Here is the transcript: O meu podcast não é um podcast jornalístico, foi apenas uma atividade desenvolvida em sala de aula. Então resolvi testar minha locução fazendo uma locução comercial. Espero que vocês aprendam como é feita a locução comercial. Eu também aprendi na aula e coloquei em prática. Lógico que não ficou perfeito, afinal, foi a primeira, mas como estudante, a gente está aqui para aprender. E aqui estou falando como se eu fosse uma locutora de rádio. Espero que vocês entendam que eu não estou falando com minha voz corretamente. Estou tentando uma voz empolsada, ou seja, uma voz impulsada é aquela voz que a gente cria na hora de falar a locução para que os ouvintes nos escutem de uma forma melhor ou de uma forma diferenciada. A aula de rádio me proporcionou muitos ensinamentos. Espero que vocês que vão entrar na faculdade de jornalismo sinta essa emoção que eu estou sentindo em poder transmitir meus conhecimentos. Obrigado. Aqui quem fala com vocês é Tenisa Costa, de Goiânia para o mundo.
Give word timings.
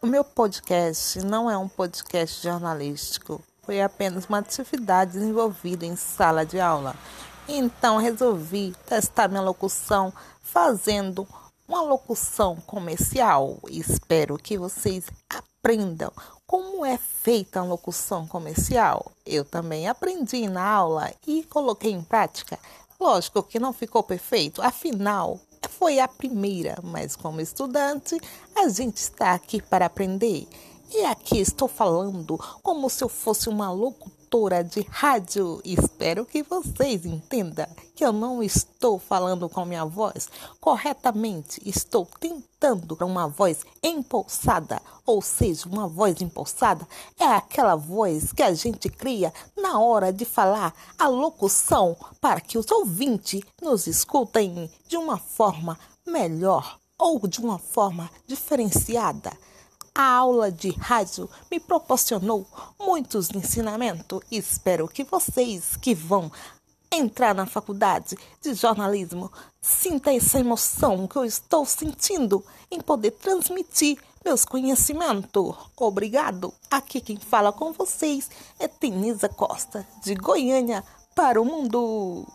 O 0.00 0.06
meu 0.06 0.22
podcast 0.22 1.18
não 1.20 1.50
é 1.50 1.58
um 1.58 1.68
podcast 1.68 2.42
jornalístico, 2.42 3.42
foi 3.62 3.82
apenas 3.82 4.26
uma 4.26 4.38
atividade 4.38 5.14
desenvolvida 5.14 5.84
em 5.84 5.96
sala 5.96 6.46
de 6.46 6.60
aula. 6.60 6.94
Então 7.48 7.96
resolvi 7.96 8.72
testar 8.86 9.26
minha 9.26 9.42
locução 9.42 10.12
fazendo 10.40 11.26
uma 11.66 11.82
locução 11.82 12.54
comercial. 12.64 13.58
Espero 13.68 14.38
que 14.38 14.56
vocês 14.56 15.06
aprendam 15.28 16.12
como 16.46 16.84
é 16.84 16.98
feita 16.98 17.60
a 17.60 17.64
locução 17.64 18.26
comercial. 18.26 19.10
Eu 19.24 19.44
também 19.44 19.88
aprendi 19.88 20.46
na 20.46 20.64
aula 20.64 21.10
e 21.26 21.42
coloquei 21.44 21.90
em 21.90 22.02
prática. 22.02 22.58
Lógico 23.02 23.42
que 23.42 23.58
não 23.58 23.72
ficou 23.72 24.00
perfeito, 24.04 24.62
afinal, 24.62 25.40
foi 25.68 25.98
a 25.98 26.06
primeira, 26.06 26.78
mas 26.84 27.16
como 27.16 27.40
estudante, 27.40 28.16
a 28.54 28.68
gente 28.68 28.98
está 28.98 29.32
aqui 29.32 29.60
para 29.60 29.86
aprender. 29.86 30.46
E 30.88 31.04
aqui 31.06 31.40
estou 31.40 31.66
falando 31.66 32.38
como 32.62 32.88
se 32.88 33.02
eu 33.02 33.08
fosse 33.08 33.48
uma 33.48 33.72
locutora 33.72 34.21
de 34.64 34.80
rádio. 34.88 35.60
Espero 35.62 36.24
que 36.24 36.42
vocês 36.42 37.04
entendam 37.04 37.66
que 37.94 38.02
eu 38.02 38.14
não 38.14 38.42
estou 38.42 38.98
falando 38.98 39.46
com 39.46 39.62
minha 39.66 39.84
voz 39.84 40.26
corretamente. 40.58 41.60
Estou 41.66 42.08
tentando 42.18 42.96
uma 43.02 43.28
voz 43.28 43.58
empolsada, 43.82 44.80
ou 45.04 45.20
seja, 45.20 45.68
uma 45.68 45.86
voz 45.86 46.22
impulsada 46.22 46.88
é 47.20 47.26
aquela 47.26 47.76
voz 47.76 48.32
que 48.32 48.42
a 48.42 48.54
gente 48.54 48.88
cria 48.88 49.34
na 49.54 49.78
hora 49.78 50.10
de 50.10 50.24
falar 50.24 50.72
a 50.98 51.08
locução 51.08 51.94
para 52.18 52.40
que 52.40 52.56
os 52.56 52.70
ouvintes 52.70 53.42
nos 53.60 53.86
escutem 53.86 54.70
de 54.88 54.96
uma 54.96 55.18
forma 55.18 55.78
melhor 56.06 56.78
ou 56.98 57.28
de 57.28 57.38
uma 57.38 57.58
forma 57.58 58.10
diferenciada. 58.26 59.30
A 59.94 60.10
aula 60.10 60.50
de 60.50 60.70
rádio 60.70 61.28
me 61.50 61.60
proporcionou 61.60 62.46
muitos 62.80 63.30
ensinamentos. 63.30 64.22
Espero 64.30 64.88
que 64.88 65.04
vocês 65.04 65.76
que 65.76 65.94
vão 65.94 66.32
entrar 66.90 67.34
na 67.34 67.44
faculdade 67.44 68.16
de 68.40 68.54
jornalismo 68.54 69.30
sinta 69.60 70.10
essa 70.14 70.40
emoção 70.40 71.06
que 71.06 71.16
eu 71.16 71.26
estou 71.26 71.66
sentindo 71.66 72.42
em 72.70 72.80
poder 72.80 73.10
transmitir 73.10 73.98
meus 74.24 74.46
conhecimentos. 74.46 75.54
Obrigado. 75.76 76.54
Aqui 76.70 76.98
quem 76.98 77.18
fala 77.18 77.52
com 77.52 77.72
vocês 77.72 78.30
é 78.58 78.66
Tenisa 78.66 79.28
Costa, 79.28 79.86
de 80.02 80.14
Goiânia 80.14 80.82
para 81.14 81.40
o 81.40 81.44
mundo. 81.44 82.26